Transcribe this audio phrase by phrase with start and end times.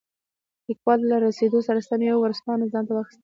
[0.67, 3.19] لیکوال له رارسېدو سره سم یوه ورځپاڼه ځانته واخیسته.